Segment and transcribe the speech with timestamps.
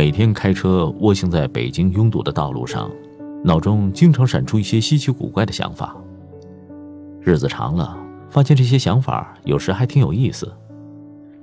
[0.00, 2.90] 每天开车蜗行在北京拥堵的道路上，
[3.44, 5.94] 脑中经常闪出一些稀奇古怪的想法。
[7.20, 7.94] 日子长了，
[8.30, 10.50] 发现这些想法有时还挺有意思。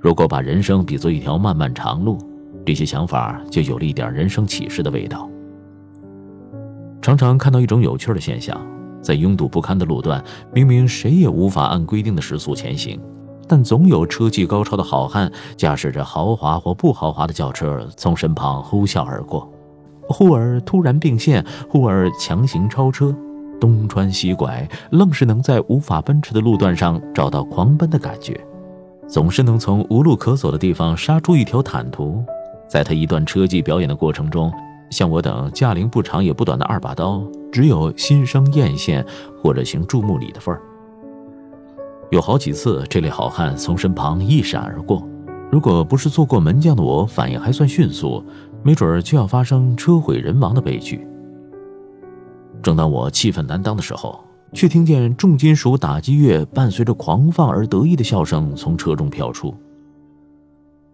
[0.00, 2.18] 如果把人生比作一条漫漫长路，
[2.66, 5.30] 这些想法就有了一点人生启示的味道。
[7.00, 8.60] 常常看到一种有趣的现象：
[9.00, 10.20] 在拥堵不堪的路段，
[10.52, 13.00] 明明谁也无法按规定的时速前行，
[13.48, 19.50] 但总有车技高超的好汉驾驶着豪华或不豪华的轿车从身旁呼啸而过，
[20.02, 23.14] 忽而突然并线，忽而强行超车。
[23.60, 28.38] 东穿西拐，愣是能在无法奔驰的路段上找到狂奔的感觉，
[29.08, 32.22] 总是能从无路可走的地方杀出一条坦途。
[32.68, 34.52] 在他一段车技表演的过程中，
[34.90, 39.04] 像我等驾龄不长也不短的二把刀，只有心生艳羡
[39.42, 40.62] 或者行注目礼的份儿。
[42.10, 45.06] 有好几次，这类好汉从身旁一闪而过，
[45.50, 48.24] 如果不是做过门将的我反应还算迅速，
[48.62, 51.06] 没准就要发生车毁人亡的悲剧。
[52.62, 59.54] 正当我气愤难当的时候，却听见重金属打击乐伴随着狂放而得意的笑声从车中飘出。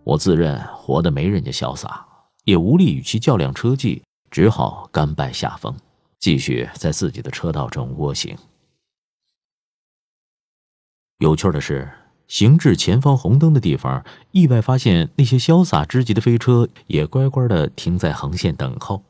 [0.03, 2.05] 我自认活得没人家潇洒，
[2.45, 5.73] 也无力与其较量车技，只好甘拜下风，
[6.19, 8.37] 继续在自己的车道中蜗行。
[11.19, 11.91] 有趣的是，
[12.27, 19.03] 行至前方红灯的地方，意外发现那些潇洒之极的飞车也乖乖的停在横线等候。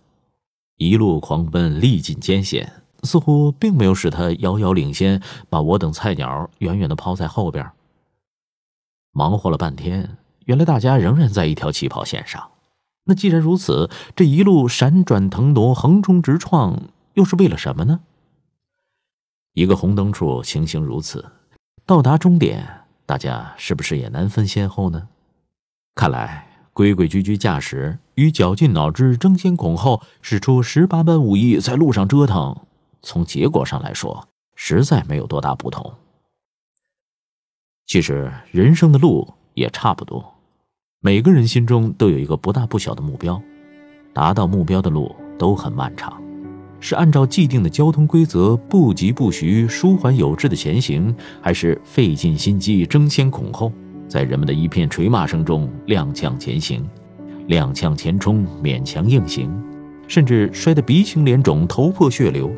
[0.77, 7.70] 一路狂奔，历尽艰险，似乎并没有使他遥遥领先，把我等菜鸟远远的抛在后边。
[9.12, 12.50] 忙活了半天，原来大家仍然在一条起跑线上。
[13.05, 16.83] 那既然如此，这一路闪转腾挪、横冲直撞，
[17.14, 18.00] 又是为了什么呢？
[19.52, 21.24] 一个红灯处情形如此，
[21.86, 25.08] 到达终点，大家是不是也难分先后呢？
[25.94, 26.50] 看来。
[26.72, 32.67] 规规矩矩驾驶与绞尽脑汁争先恐后使出十八般武艺在路上折腾，
[33.01, 34.27] 从结果上来说，
[34.57, 35.95] 实在没有多大不同。
[37.86, 40.34] 其实人生的路也差不多，
[40.98, 43.40] 每个人心中都有一个不大不小的目标，
[44.13, 46.20] 达到目标的路都很漫长，
[46.84, 53.72] 是按照既定的交通规则不疾不徐、舒缓有致的前行，还是费尽心机争先恐后？
[54.06, 56.86] 在人们的一片捶骂声中踉跄前行，
[57.48, 59.50] 踉跄前冲，勉强硬行，
[60.06, 62.52] 甚至摔得鼻青脸肿、头破血流。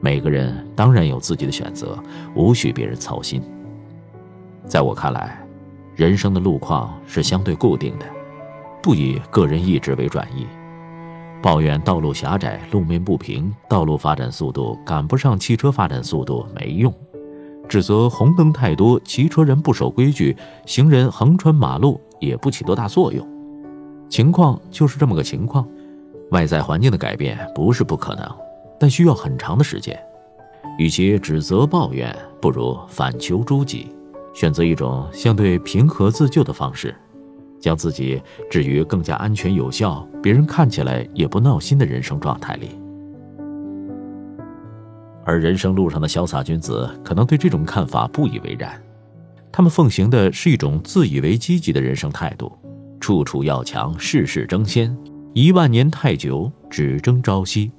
[0.00, 2.02] 每个人当然有自己的选择，
[2.34, 3.42] 无需别人操心。
[4.66, 5.46] 在我看来，
[5.94, 8.06] 人生的路况是相对固定的，
[8.82, 10.46] 不以个人意志为转移。
[11.44, 16.90] 抱怨道路狭窄、路面不平、道路发展速度赶不上汽车发展速度没用。
[17.68, 20.34] 指责红灯太多，骑车人不守规矩，
[20.64, 23.28] 行人横穿马路也不起多大作用。
[24.08, 25.68] 情况就是这么个情况。
[26.30, 28.26] 外在环境的改变不是不可能，
[28.80, 30.02] 但需要很长的时间。
[30.78, 33.94] 与其指责抱怨，不如反求诸己，
[34.32, 36.96] 选择一种相对平和自救的方式，
[37.64, 38.20] 将自己
[38.50, 42.68] 置于更加安全有效、别人看起来也不闹心的人生状态里。
[45.24, 48.78] 而人生路上的潇洒君子可能对这种看法不以为然，
[49.50, 52.52] 他们奉行的是一种自以为积极的人生态度，
[53.00, 54.94] 处处要强，事事争先，
[55.32, 57.72] 一万年太久，只争朝夕。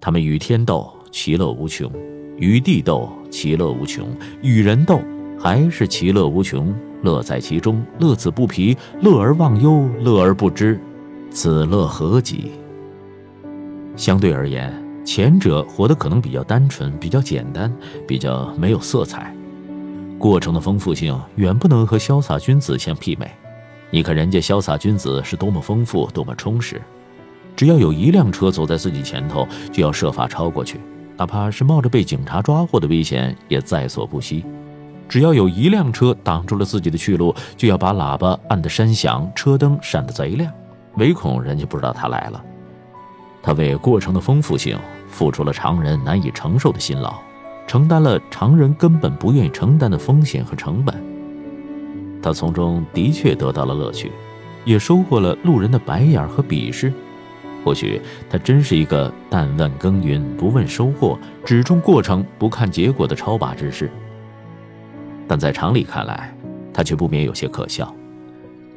[0.00, 1.90] 他们与天斗，其乐无穷；
[2.36, 4.06] 与地斗，其乐无穷；
[4.40, 5.00] 与人斗，
[5.44, 6.74] 还是其乐无穷。
[7.02, 10.80] 乐在其中，乐此不疲，乐而忘忧，乐而不知，
[11.30, 12.52] 此乐何极？
[13.94, 14.72] 相对而言。
[15.04, 17.70] 前者活得可能比较单纯、比较简单、
[18.08, 19.36] 比较没有色彩，
[20.18, 23.30] 过程的丰富性远不能和潇洒君子相媲美。
[23.90, 26.80] 你看人家潇洒君子是多么丰富、多么充实，
[27.54, 30.80] 只要有一辆车走在自己前头，就要设法超过去，
[31.18, 34.42] 哪怕是冒着被警察抓获的危险也在所不惜；
[35.14, 40.52] 只要有一辆车挡住了自己的去路，就要把喇叭按得山响，车灯闪得贼亮，
[40.96, 42.44] 唯恐人家不知道他来了。
[43.40, 44.76] 他为过程的丰富性
[45.06, 47.14] 付出了常人难以承受的辛劳，
[47.64, 50.92] 承担了常人根本不愿意承担的风险和成本。
[52.20, 54.10] 他从中的确得到了乐趣，
[54.64, 56.92] 也收获了路人的白眼和鄙视。
[57.64, 63.88] 或许他真是一个但问耕耘不问收获，只重过程不看结果的超拔之士。
[65.26, 66.36] 但在常理看来，
[66.72, 67.94] 他却不免有些可笑，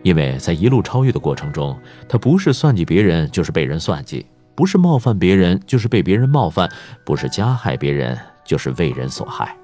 [0.03, 1.77] 因为在一路超越的过程中，
[2.07, 4.25] 他不是算计别人，就是被人算计。
[4.55, 6.67] 不是冒犯别人，就是被别人冒犯；
[7.05, 9.55] 不是加害别人，就是为人所害。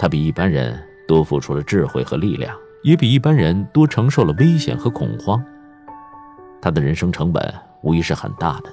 [0.00, 0.76] 他比一般人
[1.06, 5.40] 多付出了智慧和力量，也比一般人多承受了危险和恐慌。
[6.60, 8.72] 他的人生成本无疑是很大的，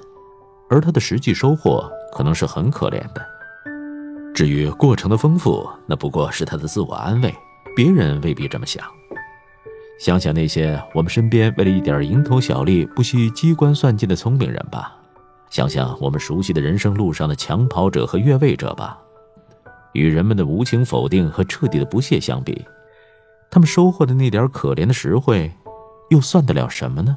[0.68, 3.24] 而他的实际收获可能是很可怜的。
[4.36, 7.34] 至于过程的丰富，那不过是他的自我安慰，
[7.74, 8.84] 别人未必这么想。
[9.98, 14.94] 想想那些我们身边为了一点蝇头小利不惜机关算尽的聪明人吧，
[15.48, 18.98] 想想我们熟悉的人生路上的抢跑者和越位者吧，
[19.94, 22.62] 与人们的无情否定和彻底的不屑相比，
[23.50, 25.50] 他们收获的那点可怜的实惠，
[26.10, 27.16] 又算得了什么呢？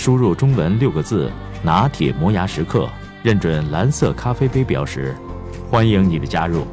[0.00, 1.30] 输入中文六个字。
[1.62, 2.88] 拿铁磨牙时刻，
[3.22, 5.14] 认准蓝色咖啡杯标识，
[5.70, 6.66] 欢迎你的加入。